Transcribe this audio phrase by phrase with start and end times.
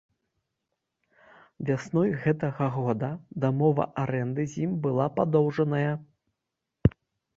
[1.67, 3.11] Вясной гэтага года
[3.45, 5.93] дамова арэнды з ім была падоўжаная.